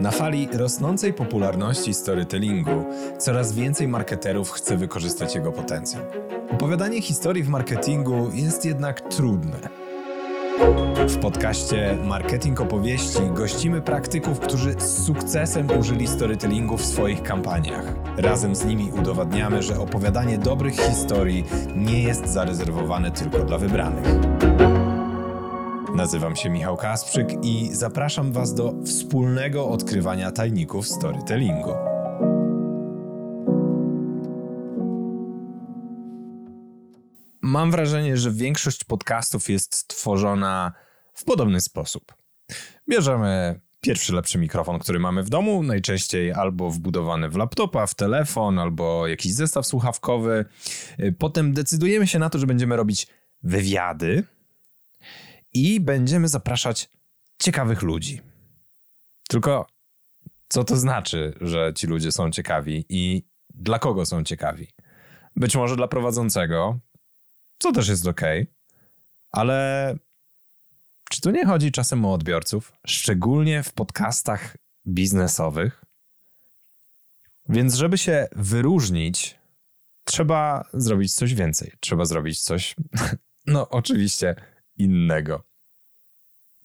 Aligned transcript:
Na 0.00 0.10
fali 0.10 0.48
rosnącej 0.52 1.12
popularności 1.12 1.94
storytellingu 1.94 2.84
coraz 3.18 3.52
więcej 3.52 3.88
marketerów 3.88 4.50
chce 4.50 4.76
wykorzystać 4.76 5.34
jego 5.34 5.52
potencjał. 5.52 6.02
Opowiadanie 6.50 7.02
historii 7.02 7.42
w 7.42 7.48
marketingu 7.48 8.30
jest 8.32 8.64
jednak 8.64 9.00
trudne. 9.00 9.58
W 11.08 11.16
podcaście 11.16 11.98
Marketing 12.04 12.60
Opowieści 12.60 13.18
gościmy 13.34 13.80
praktyków, 13.80 14.40
którzy 14.40 14.72
z 14.78 15.04
sukcesem 15.06 15.78
użyli 15.78 16.06
storytellingu 16.06 16.76
w 16.76 16.84
swoich 16.84 17.22
kampaniach. 17.22 17.84
Razem 18.16 18.56
z 18.56 18.64
nimi 18.64 18.92
udowadniamy, 19.00 19.62
że 19.62 19.80
opowiadanie 19.80 20.38
dobrych 20.38 20.76
historii 20.76 21.44
nie 21.76 22.02
jest 22.02 22.26
zarezerwowane 22.26 23.10
tylko 23.10 23.38
dla 23.38 23.58
wybranych. 23.58 24.47
Nazywam 25.98 26.36
się 26.36 26.50
Michał 26.50 26.76
Kasprzyk 26.76 27.28
i 27.42 27.68
zapraszam 27.72 28.32
Was 28.32 28.54
do 28.54 28.74
wspólnego 28.84 29.68
odkrywania 29.68 30.32
tajników 30.32 30.88
storytellingu. 30.88 31.72
Mam 37.42 37.70
wrażenie, 37.70 38.16
że 38.16 38.30
większość 38.30 38.84
podcastów 38.84 39.48
jest 39.48 39.88
tworzona 39.88 40.72
w 41.14 41.24
podobny 41.24 41.60
sposób. 41.60 42.14
Bierzemy 42.88 43.60
pierwszy 43.80 44.14
lepszy 44.14 44.38
mikrofon, 44.38 44.78
który 44.78 44.98
mamy 44.98 45.22
w 45.22 45.28
domu, 45.28 45.62
najczęściej 45.62 46.32
albo 46.32 46.70
wbudowany 46.70 47.28
w 47.28 47.36
laptopa, 47.36 47.86
w 47.86 47.94
telefon, 47.94 48.58
albo 48.58 49.06
jakiś 49.06 49.32
zestaw 49.34 49.66
słuchawkowy. 49.66 50.44
Potem 51.18 51.52
decydujemy 51.52 52.06
się 52.06 52.18
na 52.18 52.30
to, 52.30 52.38
że 52.38 52.46
będziemy 52.46 52.76
robić 52.76 53.06
wywiady 53.42 54.24
i 55.58 55.80
będziemy 55.80 56.28
zapraszać 56.28 56.90
ciekawych 57.38 57.82
ludzi. 57.82 58.20
Tylko 59.28 59.66
co 60.48 60.64
to 60.64 60.76
znaczy, 60.76 61.34
że 61.40 61.72
ci 61.74 61.86
ludzie 61.86 62.12
są 62.12 62.30
ciekawi 62.30 62.84
i 62.88 63.28
dla 63.54 63.78
kogo 63.78 64.06
są 64.06 64.24
ciekawi? 64.24 64.68
Być 65.36 65.56
może 65.56 65.76
dla 65.76 65.88
prowadzącego, 65.88 66.80
co 67.58 67.72
też 67.72 67.88
jest 67.88 68.06
ok, 68.06 68.20
ale 69.30 69.94
czy 71.10 71.20
tu 71.20 71.30
nie 71.30 71.46
chodzi 71.46 71.72
czasem 71.72 72.04
o 72.04 72.12
odbiorców, 72.12 72.72
szczególnie 72.86 73.62
w 73.62 73.72
podcastach 73.72 74.56
biznesowych? 74.86 75.84
Więc, 77.48 77.74
żeby 77.74 77.98
się 77.98 78.26
wyróżnić, 78.36 79.38
trzeba 80.04 80.68
zrobić 80.72 81.14
coś 81.14 81.34
więcej. 81.34 81.72
Trzeba 81.80 82.04
zrobić 82.04 82.40
coś, 82.40 82.76
no 83.46 83.68
oczywiście, 83.68 84.34
innego. 84.76 85.47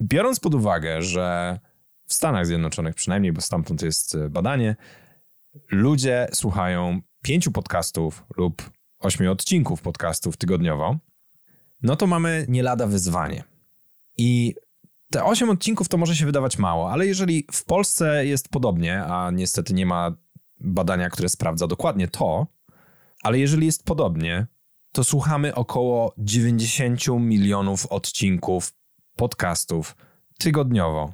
Biorąc 0.03 0.39
pod 0.39 0.55
uwagę, 0.55 1.01
że 1.01 1.59
w 2.07 2.13
Stanach 2.13 2.45
Zjednoczonych 2.45 2.95
przynajmniej, 2.95 3.31
bo 3.31 3.41
stamtąd 3.41 3.81
jest 3.81 4.15
e, 4.15 4.29
badanie, 4.29 4.75
ludzie 5.71 6.27
słuchają 6.33 7.01
pięciu 7.21 7.51
podcastów 7.51 8.23
lub 8.37 8.71
ośmiu 8.99 9.31
odcinków 9.31 9.81
podcastów 9.81 10.37
tygodniowo, 10.37 10.97
no 11.81 11.95
to 11.95 12.07
mamy 12.07 12.45
nie 12.49 12.63
lada 12.63 12.87
wyzwanie. 12.87 13.43
I 14.17 14.55
te 15.11 15.23
osiem 15.23 15.49
odcinków 15.49 15.89
to 15.89 15.97
może 15.97 16.15
się 16.15 16.25
wydawać 16.25 16.57
mało, 16.57 16.91
ale 16.91 17.07
jeżeli 17.07 17.47
w 17.51 17.65
Polsce 17.65 18.25
jest 18.25 18.49
podobnie, 18.49 19.03
a 19.03 19.31
niestety 19.31 19.73
nie 19.73 19.85
ma 19.85 20.11
badania, 20.59 21.09
które 21.09 21.29
sprawdza 21.29 21.67
dokładnie 21.67 22.07
to, 22.07 22.47
ale 23.23 23.39
jeżeli 23.39 23.65
jest 23.65 23.83
podobnie, 23.83 24.47
to 24.91 25.03
słuchamy 25.03 25.55
około 25.55 26.13
90 26.17 27.07
milionów 27.07 27.85
odcinków 27.85 28.73
podcastów 29.16 29.95
tygodniowo. 30.38 31.14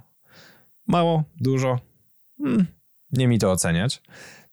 Mało, 0.87 1.23
dużo? 1.37 1.79
Hmm, 2.37 2.67
nie 3.11 3.27
mi 3.27 3.39
to 3.39 3.51
oceniać, 3.51 4.01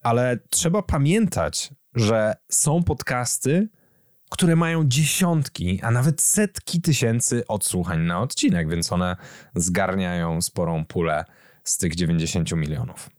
ale 0.02 0.38
trzeba 0.50 0.82
pamiętać, 0.82 1.70
że 1.94 2.34
są 2.50 2.82
podcasty, 2.82 3.68
które 4.30 4.56
mają 4.56 4.88
dziesiątki, 4.88 5.80
a 5.82 5.90
nawet 5.90 6.22
setki 6.22 6.80
tysięcy 6.80 7.46
odsłuchań 7.46 8.00
na 8.00 8.20
odcinek, 8.20 8.68
więc 8.68 8.92
one 8.92 9.16
zgarniają 9.54 10.42
sporą 10.42 10.84
pulę 10.84 11.24
z 11.64 11.78
tych 11.78 11.94
90 11.94 12.52
milionów. 12.52 13.10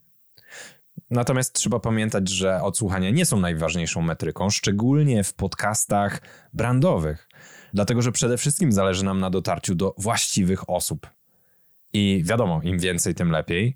Natomiast 1.09 1.53
trzeba 1.53 1.79
pamiętać, 1.79 2.29
że 2.29 2.61
odsłuchania 2.61 3.09
nie 3.09 3.25
są 3.25 3.39
najważniejszą 3.39 4.01
metryką, 4.01 4.49
szczególnie 4.49 5.23
w 5.23 5.33
podcastach 5.33 6.21
brandowych, 6.53 7.29
dlatego 7.73 8.01
że 8.01 8.11
przede 8.11 8.37
wszystkim 8.37 8.71
zależy 8.71 9.05
nam 9.05 9.19
na 9.19 9.29
dotarciu 9.29 9.75
do 9.75 9.95
właściwych 9.97 10.69
osób. 10.69 11.07
I 11.93 12.21
wiadomo, 12.25 12.61
im 12.63 12.79
więcej, 12.79 13.15
tym 13.15 13.31
lepiej, 13.31 13.75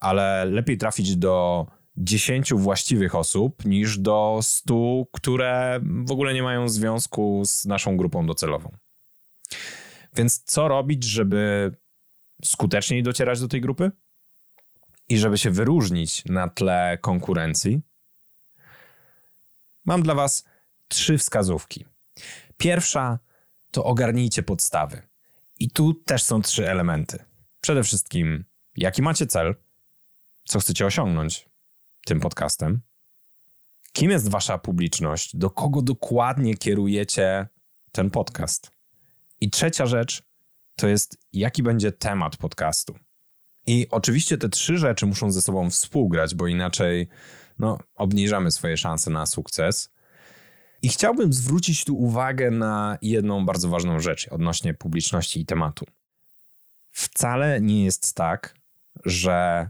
ale 0.00 0.44
lepiej 0.44 0.78
trafić 0.78 1.16
do 1.16 1.66
10 1.96 2.54
właściwych 2.54 3.14
osób 3.14 3.64
niż 3.64 3.98
do 3.98 4.38
100, 4.42 5.04
które 5.12 5.80
w 6.06 6.10
ogóle 6.10 6.34
nie 6.34 6.42
mają 6.42 6.68
związku 6.68 7.42
z 7.44 7.64
naszą 7.64 7.96
grupą 7.96 8.26
docelową. 8.26 8.72
Więc 10.16 10.42
co 10.44 10.68
robić, 10.68 11.04
żeby 11.04 11.72
skuteczniej 12.44 13.02
docierać 13.02 13.40
do 13.40 13.48
tej 13.48 13.60
grupy? 13.60 13.90
i 15.10 15.18
żeby 15.18 15.38
się 15.38 15.50
wyróżnić 15.50 16.24
na 16.24 16.48
tle 16.48 16.98
konkurencji, 17.00 17.80
mam 19.84 20.02
dla 20.02 20.14
Was 20.14 20.44
trzy 20.88 21.18
wskazówki. 21.18 21.84
Pierwsza 22.56 23.18
to 23.70 23.84
ogarnijcie 23.84 24.42
podstawy. 24.42 25.02
I 25.58 25.70
tu 25.70 25.94
też 25.94 26.22
są 26.22 26.42
trzy 26.42 26.68
elementy. 26.68 27.24
Przede 27.60 27.82
wszystkim, 27.82 28.44
jaki 28.76 29.02
macie 29.02 29.26
cel, 29.26 29.54
co 30.44 30.60
chcecie 30.60 30.86
osiągnąć 30.86 31.48
tym 32.06 32.20
podcastem, 32.20 32.80
kim 33.92 34.10
jest 34.10 34.28
Wasza 34.28 34.58
publiczność, 34.58 35.36
do 35.36 35.50
kogo 35.50 35.82
dokładnie 35.82 36.56
kierujecie 36.56 37.48
ten 37.92 38.10
podcast. 38.10 38.70
I 39.40 39.50
trzecia 39.50 39.86
rzecz 39.86 40.22
to 40.76 40.88
jest, 40.88 41.18
jaki 41.32 41.62
będzie 41.62 41.92
temat 41.92 42.36
podcastu. 42.36 42.98
I 43.66 43.86
oczywiście 43.90 44.38
te 44.38 44.48
trzy 44.48 44.78
rzeczy 44.78 45.06
muszą 45.06 45.32
ze 45.32 45.42
sobą 45.42 45.70
współgrać, 45.70 46.34
bo 46.34 46.46
inaczej 46.46 47.08
no, 47.58 47.78
obniżamy 47.94 48.50
swoje 48.50 48.76
szanse 48.76 49.10
na 49.10 49.26
sukces. 49.26 49.92
I 50.82 50.88
chciałbym 50.88 51.32
zwrócić 51.32 51.84
tu 51.84 51.96
uwagę 51.96 52.50
na 52.50 52.98
jedną 53.02 53.46
bardzo 53.46 53.68
ważną 53.68 54.00
rzecz 54.00 54.28
odnośnie 54.28 54.74
publiczności 54.74 55.40
i 55.40 55.46
tematu. 55.46 55.84
Wcale 56.90 57.60
nie 57.60 57.84
jest 57.84 58.14
tak, 58.14 58.54
że 59.04 59.68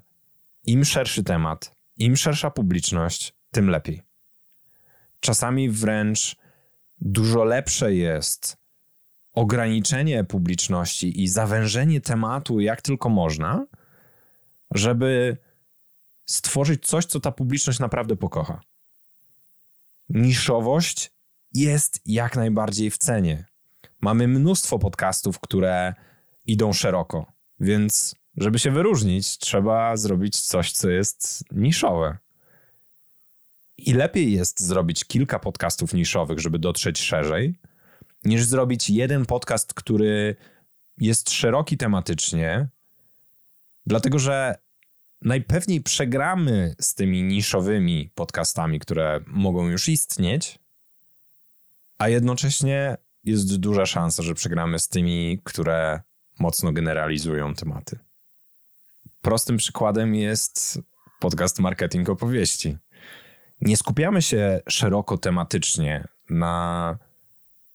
im 0.67 0.85
szerszy 0.85 1.25
temat, 1.25 1.77
im 1.97 2.17
szersza 2.17 2.51
publiczność, 2.51 3.35
tym 3.51 3.71
lepiej. 3.71 4.03
Czasami 5.21 5.71
wręcz 5.71 6.37
dużo 6.99 7.45
lepsze 7.45 7.95
jest 7.95 8.57
ograniczenie 9.33 10.25
publiczności 10.25 11.23
i 11.23 11.29
zawężenie 11.29 12.01
tematu 12.01 12.61
jak 12.61 12.83
tylko 12.83 13.09
można, 13.09 13.67
żeby 14.71 15.37
stworzyć 16.27 16.87
coś, 16.87 17.07
co 17.07 17.21
ta 17.21 17.33
publiczność 17.33 17.79
naprawdę 17.79 18.17
pokocha. 18.17 18.61
Niszowość 20.11 21.13
jest 21.55 22.01
jak 22.07 22.37
najbardziej 22.37 22.91
w 22.91 22.99
cenie. 22.99 23.47
Mamy 24.01 24.29
mnóstwo 24.29 24.79
podcastów, 24.79 25.41
które 25.41 25.95
idą 26.47 26.73
szeroko, 26.73 27.33
więc 27.61 28.15
żeby 28.37 28.59
się 28.59 28.71
wyróżnić, 28.71 29.39
trzeba 29.39 29.97
zrobić 29.97 30.41
coś, 30.41 30.73
co 30.73 30.91
jest 30.91 31.45
niszowe. 31.53 32.19
I 33.79 33.93
lepiej 33.93 34.33
jest 34.33 34.61
zrobić 34.61 35.05
kilka 35.05 35.39
podcastów 35.39 35.95
niszowych, 35.95 36.39
żeby 36.39 36.59
dotrzeć 36.59 36.99
szerzej, 36.99 37.59
niż 38.25 38.45
zrobić 38.45 38.91
jeden 38.91 39.27
podcast, 39.27 39.75
który 39.75 40.37
jest 40.99 41.31
szeroki 41.31 41.77
tematycznie, 41.77 42.69
Dlatego, 43.87 44.19
że 44.19 44.55
najpewniej 45.23 45.81
przegramy 45.81 46.75
z 46.81 46.95
tymi 46.95 47.23
niszowymi 47.23 48.11
podcastami, 48.15 48.81
które 48.81 49.21
mogą 49.27 49.69
już 49.69 49.89
istnieć, 49.89 50.59
a 51.99 52.09
jednocześnie 52.09 52.97
jest 53.25 53.57
duża 53.57 53.87
szansa, 53.87 54.23
że 54.23 54.35
przegramy 54.35 54.79
z 54.79 54.89
tymi, 54.89 55.41
które 55.45 56.01
mocno 56.39 56.73
generalizują 56.73 57.55
tematy. 57.55 57.99
Prostym 59.21 59.57
przykładem 59.57 60.15
jest 60.15 60.81
podcast 61.21 61.59
Marketing 61.59 62.09
Opowieści. 62.09 62.77
Nie 63.61 63.77
skupiamy 63.77 64.23
się 64.23 64.61
szeroko 64.69 65.19
tematycznie 65.19 66.09
na 66.31 66.99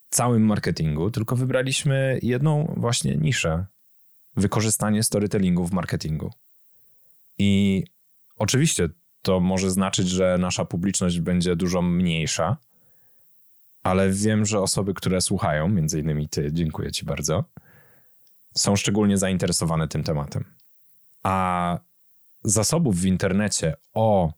całym 0.10 0.46
marketingu, 0.46 1.12
tylko 1.12 1.36
wybraliśmy 1.36 2.20
jedną 2.22 2.74
właśnie 2.78 3.18
niszę 3.18 3.66
wykorzystanie 4.36 5.04
storytellingu 5.04 5.66
w 5.66 5.72
marketingu. 5.72 6.32
I 7.38 7.84
oczywiście 8.38 8.90
to 9.22 9.40
może 9.40 9.72
znaczyć, 9.72 10.10
że 10.10 10.38
nasza 10.40 10.66
publiczność 10.66 11.20
będzie 11.20 11.56
dużo 11.56 11.82
mniejsza, 11.82 12.58
ale 13.84 14.10
wiem, 14.10 14.46
że 14.46 14.60
osoby, 14.60 14.94
które 14.94 15.22
słuchają, 15.22 15.70
między 15.70 16.00
innymi 16.00 16.30
ty, 16.30 16.50
dziękuję 16.54 16.92
ci 16.92 17.06
bardzo, 17.06 17.44
są 18.56 18.76
szczególnie 18.76 19.18
zainteresowane 19.18 19.88
tym 19.88 20.04
tematem. 20.04 20.46
A 21.24 21.80
zasobów 22.44 22.96
w 22.96 23.06
internecie 23.06 23.76
o 23.94 24.34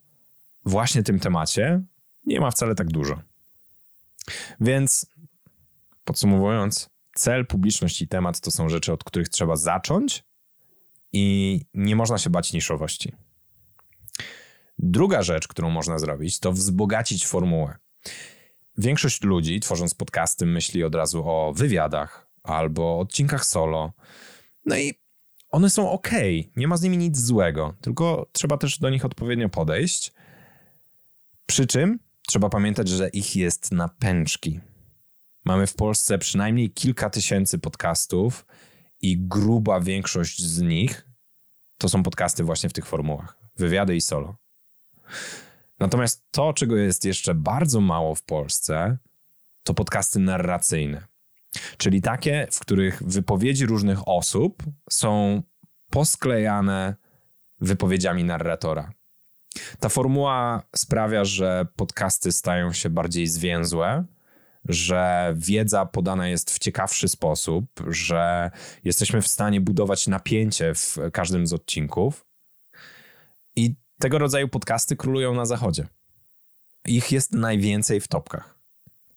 właśnie 0.65 1.03
tym 1.03 1.19
temacie 1.19 1.81
nie 2.25 2.39
ma 2.39 2.51
wcale 2.51 2.75
tak 2.75 2.87
dużo. 2.87 3.21
Więc 4.61 5.05
podsumowując, 6.03 6.89
cel, 7.15 7.45
publiczność 7.45 8.01
i 8.01 8.07
temat 8.07 8.39
to 8.39 8.51
są 8.51 8.69
rzeczy, 8.69 8.93
od 8.93 9.03
których 9.03 9.29
trzeba 9.29 9.55
zacząć 9.55 10.23
i 11.13 11.61
nie 11.73 11.95
można 11.95 12.17
się 12.17 12.29
bać 12.29 12.53
niszowości. 12.53 13.11
Druga 14.79 15.23
rzecz, 15.23 15.47
którą 15.47 15.69
można 15.69 15.99
zrobić, 15.99 16.39
to 16.39 16.51
wzbogacić 16.51 17.27
formułę. 17.27 17.77
Większość 18.77 19.21
ludzi, 19.21 19.59
tworząc 19.59 19.93
podcasty, 19.93 20.45
myśli 20.45 20.83
od 20.83 20.95
razu 20.95 21.29
o 21.29 21.53
wywiadach 21.53 22.27
albo 22.43 22.99
odcinkach 22.99 23.45
solo. 23.45 23.93
No 24.65 24.77
i 24.77 24.93
one 25.49 25.69
są 25.69 25.91
ok, 25.91 26.09
nie 26.55 26.67
ma 26.67 26.77
z 26.77 26.81
nimi 26.81 26.97
nic 26.97 27.17
złego, 27.17 27.73
tylko 27.81 28.29
trzeba 28.31 28.57
też 28.57 28.79
do 28.79 28.89
nich 28.89 29.05
odpowiednio 29.05 29.49
podejść. 29.49 30.13
Przy 31.45 31.67
czym 31.67 31.99
trzeba 32.27 32.49
pamiętać, 32.49 32.89
że 32.89 33.09
ich 33.09 33.35
jest 33.35 33.71
na 33.71 33.87
pęczki. 33.87 34.59
Mamy 35.45 35.67
w 35.67 35.75
Polsce 35.75 36.17
przynajmniej 36.17 36.71
kilka 36.71 37.09
tysięcy 37.09 37.59
podcastów 37.59 38.45
i 39.01 39.17
gruba 39.19 39.79
większość 39.79 40.41
z 40.41 40.61
nich 40.61 41.07
to 41.77 41.89
są 41.89 42.03
podcasty 42.03 42.43
właśnie 42.43 42.69
w 42.69 42.73
tych 42.73 42.85
formułach. 42.85 43.37
Wywiady 43.55 43.95
i 43.95 44.01
solo. 44.01 44.37
Natomiast 45.79 46.31
to, 46.31 46.53
czego 46.53 46.75
jest 46.75 47.05
jeszcze 47.05 47.35
bardzo 47.35 47.81
mało 47.81 48.15
w 48.15 48.23
Polsce, 48.23 48.97
to 49.63 49.73
podcasty 49.73 50.19
narracyjne. 50.19 51.07
Czyli 51.77 52.01
takie, 52.01 52.47
w 52.51 52.59
których 52.59 53.03
wypowiedzi 53.03 53.65
różnych 53.65 54.07
osób 54.07 54.63
są 54.89 55.43
posklejane 55.89 56.95
wypowiedziami 57.59 58.23
narratora. 58.23 58.91
Ta 59.79 59.89
formuła 59.89 60.63
sprawia, 60.75 61.25
że 61.25 61.67
podcasty 61.75 62.31
stają 62.31 62.73
się 62.73 62.89
bardziej 62.89 63.27
zwięzłe, 63.27 64.05
że 64.69 65.33
wiedza 65.37 65.85
podana 65.85 66.27
jest 66.27 66.51
w 66.51 66.59
ciekawszy 66.59 67.07
sposób, 67.07 67.65
że 67.87 68.51
jesteśmy 68.83 69.21
w 69.21 69.27
stanie 69.27 69.61
budować 69.61 70.07
napięcie 70.07 70.73
w 70.73 70.97
każdym 71.13 71.47
z 71.47 71.53
odcinków. 71.53 72.25
I 73.55 73.75
tego 73.99 74.17
rodzaju 74.17 74.47
podcasty 74.47 74.95
królują 74.95 75.33
na 75.33 75.45
zachodzie. 75.45 75.87
Ich 76.85 77.11
jest 77.11 77.31
najwięcej 77.31 78.01
w 78.01 78.07
topkach. 78.07 78.59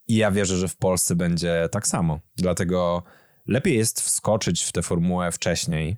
I 0.09 0.17
ja 0.17 0.31
wierzę, 0.31 0.57
że 0.57 0.69
w 0.69 0.77
Polsce 0.77 1.17
będzie 1.17 1.69
tak 1.73 1.87
samo. 1.87 2.21
Dlatego 2.37 3.03
lepiej 3.47 3.77
jest 3.77 4.01
wskoczyć 4.01 4.63
w 4.63 4.73
tę 4.73 4.83
formułę 4.83 5.33
wcześniej. 5.33 5.97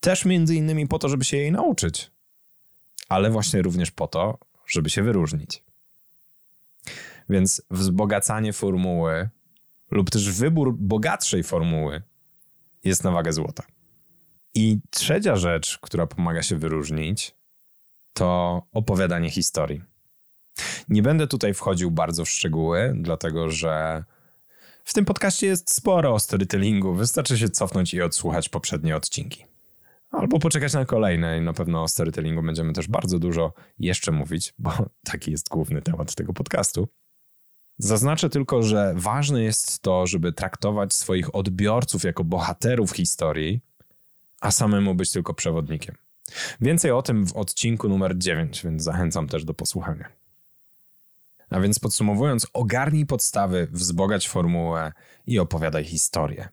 Też 0.00 0.24
między 0.24 0.54
innymi 0.54 0.88
po 0.88 0.98
to, 0.98 1.08
żeby 1.08 1.24
się 1.24 1.36
jej 1.36 1.52
nauczyć. 1.52 2.10
Ale 3.08 3.30
właśnie 3.30 3.62
również 3.62 3.90
po 3.90 4.08
to, 4.08 4.38
żeby 4.66 4.90
się 4.90 5.02
wyróżnić. 5.02 5.62
Więc 7.30 7.62
wzbogacanie 7.70 8.52
formuły 8.52 9.28
lub 9.90 10.10
też 10.10 10.30
wybór 10.32 10.76
bogatszej 10.78 11.42
formuły 11.42 12.02
jest 12.84 13.04
na 13.04 13.10
wagę 13.10 13.32
złota. 13.32 13.62
I 14.54 14.78
trzecia 14.90 15.36
rzecz, 15.36 15.78
która 15.78 16.06
pomaga 16.06 16.42
się 16.42 16.56
wyróżnić, 16.56 17.34
to 18.12 18.62
opowiadanie 18.72 19.30
historii. 19.30 19.82
Nie 20.88 21.02
będę 21.02 21.26
tutaj 21.26 21.54
wchodził 21.54 21.90
bardzo 21.90 22.24
w 22.24 22.30
szczegóły, 22.30 22.92
dlatego 22.96 23.50
że 23.50 24.04
w 24.84 24.92
tym 24.92 25.04
podcaście 25.04 25.46
jest 25.46 25.74
sporo 25.74 26.14
o 26.14 26.18
storytellingu. 26.18 26.94
Wystarczy 26.94 27.38
się 27.38 27.48
cofnąć 27.48 27.94
i 27.94 28.02
odsłuchać 28.02 28.48
poprzednie 28.48 28.96
odcinki. 28.96 29.44
Albo 30.10 30.38
poczekać 30.38 30.72
na 30.72 30.84
kolejne 30.84 31.38
i 31.38 31.40
na 31.40 31.52
pewno 31.52 31.82
o 31.82 31.88
storytellingu 31.88 32.42
będziemy 32.42 32.72
też 32.72 32.88
bardzo 32.88 33.18
dużo 33.18 33.52
jeszcze 33.78 34.12
mówić, 34.12 34.54
bo 34.58 34.72
taki 35.12 35.30
jest 35.30 35.48
główny 35.48 35.82
temat 35.82 36.14
tego 36.14 36.32
podcastu. 36.32 36.88
Zaznaczę 37.82 38.30
tylko, 38.30 38.62
że 38.62 38.92
ważne 38.96 39.42
jest 39.42 39.82
to, 39.82 40.06
żeby 40.06 40.32
traktować 40.32 40.94
swoich 40.94 41.34
odbiorców 41.34 42.04
jako 42.04 42.24
bohaterów 42.24 42.90
historii, 42.90 43.60
a 44.40 44.50
samemu 44.50 44.94
być 44.94 45.10
tylko 45.10 45.34
przewodnikiem. 45.34 45.96
Więcej 46.60 46.90
o 46.90 47.02
tym 47.02 47.26
w 47.26 47.36
odcinku 47.36 47.88
numer 47.88 48.18
9, 48.18 48.62
więc 48.64 48.82
zachęcam 48.82 49.28
też 49.28 49.44
do 49.44 49.54
posłuchania. 49.54 50.08
A 51.50 51.60
więc 51.60 51.78
podsumowując, 51.78 52.46
ogarnij 52.52 53.06
podstawy, 53.06 53.68
wzbogać 53.72 54.28
formułę 54.28 54.92
i 55.26 55.38
opowiadaj 55.38 55.84
historię. 55.84 56.48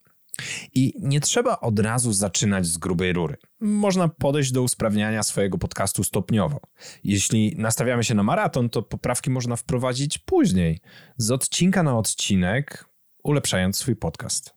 I 0.73 0.93
nie 0.99 1.19
trzeba 1.19 1.59
od 1.59 1.79
razu 1.79 2.13
zaczynać 2.13 2.65
z 2.65 2.77
grubej 2.77 3.13
rury. 3.13 3.37
Można 3.59 4.07
podejść 4.07 4.51
do 4.51 4.63
usprawniania 4.63 5.23
swojego 5.23 5.57
podcastu 5.57 6.03
stopniowo. 6.03 6.59
Jeśli 7.03 7.55
nastawiamy 7.57 8.03
się 8.03 8.15
na 8.15 8.23
maraton, 8.23 8.69
to 8.69 8.81
poprawki 8.81 9.29
można 9.29 9.55
wprowadzić 9.55 10.17
później, 10.17 10.81
z 11.17 11.31
odcinka 11.31 11.83
na 11.83 11.97
odcinek, 11.97 12.85
ulepszając 13.23 13.77
swój 13.77 13.95
podcast. 13.95 14.53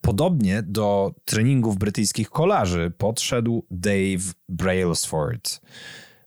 Podobnie 0.00 0.62
do 0.62 1.14
treningów 1.24 1.78
brytyjskich 1.78 2.30
kolarzy 2.30 2.92
podszedł 2.98 3.66
Dave 3.70 4.32
Brailsford. 4.48 5.60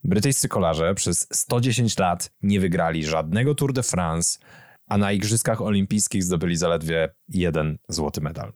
Brytyjscy 0.04 0.48
kolarze 0.48 0.96
przez 0.96 1.28
110 1.32 1.98
lat 1.98 2.32
nie 2.44 2.60
wygrali 2.60 3.06
żadnego 3.06 3.56
Tour 3.56 3.74
de 3.74 3.84
France, 3.84 4.40
a 4.92 4.98
na 4.98 5.12
Igrzyskach 5.12 5.62
Olimpijskich 5.62 6.24
zdobyli 6.24 6.56
zaledwie 6.56 7.10
jeden 7.28 7.78
złoty 7.90 8.22
medal. 8.22 8.54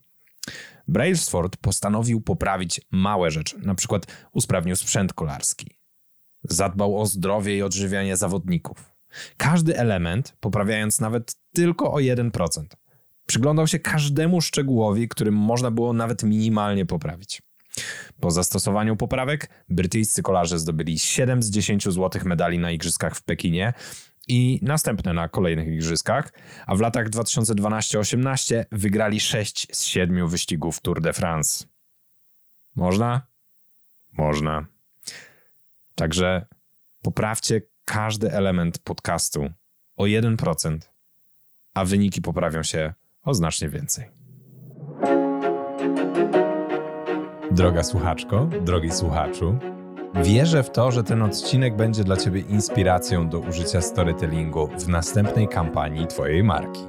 Brailsford 0.88 1.56
postanowił 1.56 2.20
poprawić 2.20 2.80
małe 2.90 3.30
rzeczy, 3.30 3.58
na 3.58 3.74
przykład 3.74 4.06
usprawnił 4.32 4.76
sprzęt 4.76 5.12
kolarski. 5.12 5.78
Zadbał 6.42 7.00
o 7.00 7.06
zdrowie 7.06 7.56
i 7.56 7.62
odżywianie 7.62 8.16
zawodników. 8.16 8.92
Każdy 9.36 9.78
element 9.78 10.36
poprawiając 10.40 11.00
nawet 11.00 11.36
tylko 11.52 11.92
o 11.92 11.96
1%. 11.96 12.30
Przyglądał 13.26 13.66
się 13.66 13.78
każdemu 13.78 14.40
szczegółowi, 14.40 15.08
którym 15.08 15.34
można 15.34 15.70
było 15.70 15.92
nawet 15.92 16.22
minimalnie 16.22 16.86
poprawić. 16.86 17.42
Po 18.20 18.30
zastosowaniu 18.30 18.96
poprawek 18.96 19.50
brytyjscy 19.68 20.22
kolarze 20.22 20.58
zdobyli 20.58 20.98
7 20.98 21.42
z 21.42 21.50
10 21.50 21.88
złotych 21.88 22.24
medali 22.24 22.58
na 22.58 22.70
igrzyskach 22.70 23.16
w 23.16 23.22
Pekinie 23.22 23.72
i 24.26 24.58
następne 24.62 25.12
na 25.12 25.28
kolejnych 25.28 25.68
igrzyskach, 25.68 26.32
a 26.66 26.76
w 26.76 26.80
latach 26.80 27.10
2012-18 27.10 28.64
wygrali 28.72 29.20
6 29.20 29.76
z 29.76 29.84
7 29.84 30.28
wyścigów 30.28 30.80
Tour 30.80 31.00
de 31.00 31.12
France. 31.12 31.64
Można? 32.76 33.26
Można. 34.12 34.66
Także 35.94 36.46
poprawcie 37.02 37.62
każdy 37.84 38.32
element 38.32 38.78
podcastu 38.78 39.50
o 39.96 40.04
1%, 40.04 40.78
a 41.74 41.84
wyniki 41.84 42.22
poprawią 42.22 42.62
się 42.62 42.94
o 43.22 43.34
znacznie 43.34 43.68
więcej. 43.68 44.06
Droga 47.50 47.82
słuchaczko, 47.82 48.46
drogi 48.46 48.90
słuchaczu, 48.90 49.58
wierzę 50.22 50.62
w 50.62 50.70
to, 50.70 50.90
że 50.90 51.04
ten 51.04 51.22
odcinek 51.22 51.76
będzie 51.76 52.04
dla 52.04 52.16
Ciebie 52.16 52.40
inspiracją 52.40 53.28
do 53.28 53.38
użycia 53.38 53.80
storytellingu 53.80 54.68
w 54.78 54.88
następnej 54.88 55.48
kampanii 55.48 56.06
Twojej 56.06 56.44
marki. 56.44 56.80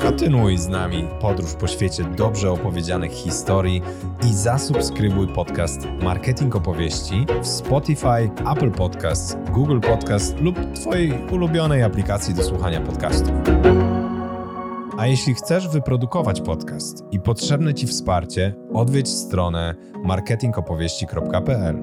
Kontynuuj 0.00 0.58
z 0.58 0.68
nami 0.68 1.04
podróż 1.20 1.54
po 1.54 1.66
świecie 1.66 2.04
dobrze 2.04 2.50
opowiedzianych 2.50 3.12
historii 3.12 3.82
i 4.26 4.34
zasubskrybuj 4.34 5.28
podcast 5.28 5.86
Marketing 6.02 6.56
Opowieści 6.56 7.26
w 7.42 7.46
Spotify, 7.46 8.30
Apple 8.52 8.70
Podcasts, 8.70 9.36
Google 9.50 9.80
Podcasts 9.80 10.34
lub 10.40 10.72
Twojej 10.74 11.12
ulubionej 11.30 11.82
aplikacji 11.82 12.34
do 12.34 12.44
słuchania 12.44 12.80
podcastów. 12.80 13.32
A 14.98 15.06
jeśli 15.06 15.34
chcesz 15.34 15.68
wyprodukować 15.68 16.40
podcast 16.40 17.04
i 17.10 17.20
potrzebne 17.20 17.74
Ci 17.74 17.86
wsparcie, 17.86 18.54
odwiedź 18.74 19.08
stronę 19.08 19.74
marketingopowieści.pl. 20.04 21.78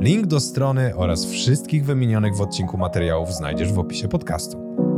Link 0.00 0.26
do 0.26 0.40
strony 0.40 0.96
oraz 0.96 1.26
wszystkich 1.26 1.84
wymienionych 1.84 2.36
w 2.36 2.40
odcinku 2.40 2.78
materiałów 2.78 3.32
znajdziesz 3.32 3.72
w 3.72 3.78
opisie 3.78 4.08
podcastu. 4.08 4.89